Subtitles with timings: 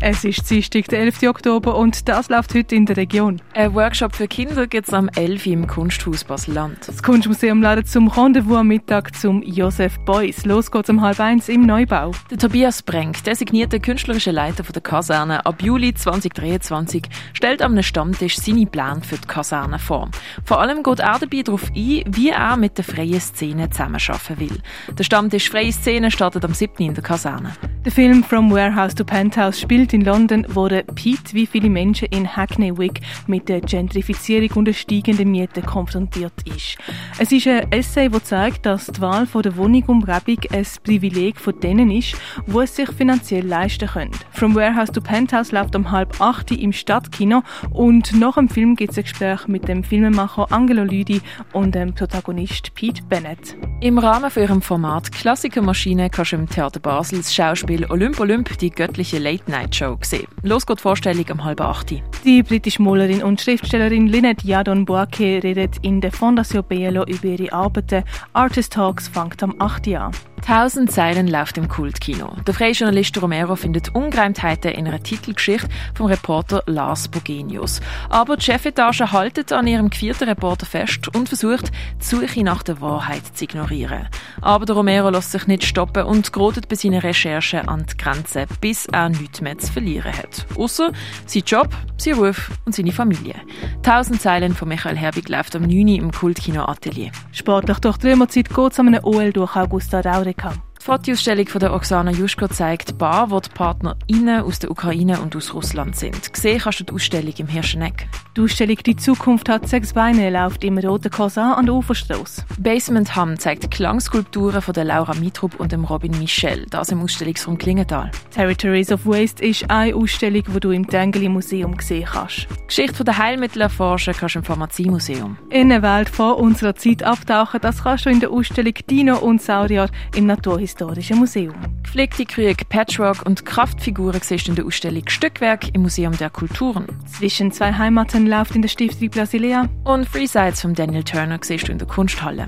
[0.00, 1.22] Es ist Dienstag, der 11.
[1.22, 3.40] Oktober und das läuft heute in der Region.
[3.54, 5.46] Ein Workshop für Kinder gibt es am 11.
[5.46, 6.86] im Kunsthaus Basel-Land.
[6.86, 10.44] Das Kunstmuseum ladet zum Rendezvous am Mittag zum Josef Beuys.
[10.44, 12.12] Los geht's um halb eins im Neubau.
[12.30, 18.66] Der Tobias Brenk, designierte künstlerische Leiter der Kaserne, ab Juli 2023 stellt am Stammtisch seine
[18.66, 20.10] Pläne für die Kaserne vor.
[20.44, 24.58] Vor allem geht er dabei darauf ein, wie er mit der freien Szene zusammenarbeiten will.
[24.96, 26.74] Der Stammtisch Freie Szene startet am 7.
[26.84, 27.52] in der Kaserne.
[27.86, 32.08] Der Film From Warehouse to Penthouse spielt in London, wo der Pete wie viele Menschen
[32.10, 36.78] in Hackney Wick mit der Gentrifizierung und der steigenden Mieten konfrontiert ist.
[37.20, 41.60] Es ist ein Essay, das zeigt, dass die Wahl von der Wohnungumgebung ein Privileg von
[41.60, 42.16] denen ist,
[42.48, 44.10] wo es sich finanziell leisten können.
[44.32, 48.90] From Warehouse to Penthouse läuft um halb acht im Stadtkino und nach dem Film gibt
[48.90, 51.20] es ein Gespräch mit dem Filmemacher Angelo Lüdi
[51.52, 53.56] und dem Protagonist Pete Bennett.
[53.80, 58.56] Im Rahmen von ihrem Format Klassikermaschine kannst du im Theater Basel das Schauspiel Olymp Olymp
[58.58, 60.26] die göttliche Late-Night-Show sehen.
[60.42, 61.92] Los geht die Vorstellung um halb acht.
[62.26, 67.52] Die britische Malerin und Schriftstellerin Lynette Yadon Boake redet in der Fondation Bielo über ihre
[67.52, 68.02] Arbeiten.
[68.32, 69.86] Artist Talks fängt am 8.
[69.94, 70.10] an.
[70.46, 72.32] Tausend Zeilen läuft im Kultkino.
[72.46, 77.80] Der freie Journalist Romero findet Ungereimtheiten in einer Titelgeschichte vom Reporter Lars Bogenius.
[78.10, 82.80] Aber die Chefetage haltet an ihrem vierten Reporter fest und versucht, die Suche nach der
[82.80, 84.08] Wahrheit zu ignorieren.
[84.40, 88.46] Aber der Romero lässt sich nicht stoppen und grotet bei seinen Recherchen an die Grenze,
[88.60, 90.46] bis er nichts mehr zu verlieren hat.
[90.56, 90.92] Außer
[91.26, 93.34] sein Job, sein Ruf und seine Familie.
[93.82, 95.88] Tausend Zeilen von Michael Herbig läuft am 9.
[95.88, 97.10] im Kultkino Atelier.
[97.32, 100.54] Sportlich durch die geht es an einem OL durch Augusta Raure kam.
[100.54, 105.34] Die Fotoausstellung von der Oksana Juschko zeigt Bar, wo die PartnerInnen aus der Ukraine und
[105.34, 106.32] aus Russland sind.
[106.32, 108.06] Gesehen kannst du die Ausstellung im Hirscheneck.
[108.36, 112.44] Die Ausstellung «Die Zukunft hat sechs Beine» läuft im Roten Cousin an der Uferstrasse.
[112.58, 117.58] Basement Hamm zeigt Klangskulpturen von der Laura Mitrup und dem Robin Michel, das im Ausstellungsraum
[117.58, 118.12] Klingenthal.
[118.30, 122.46] «Territories of Waste» ist eine Ausstellung, die du im Tengeli Museum sehen kannst.
[122.48, 125.36] Die Geschichte der Heilmittel erforschen kannst du im Pharmaziemuseum.
[125.50, 129.42] In eine Welt vor unserer Zeit abtauchen, das kannst du in der Ausstellung «Dino und
[129.42, 131.54] Saurier» im Naturhistorischen Historischen Museum.
[131.82, 136.86] Gepflegte Krieg, Patchwork und Kraftfiguren siehst in der Ausstellung Stückwerk im Museum der Kulturen.
[137.06, 139.70] Zwischen zwei Heimaten läuft in der Stiftung Brasilea.
[139.84, 142.46] Und Freesides von Daniel Turner siehst du in der Kunsthalle.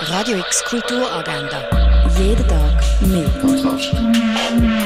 [0.00, 1.62] Radio X Kulturagenda.
[2.18, 4.79] Jeden Tag mehr.